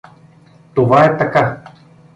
[0.75, 1.63] Това е така.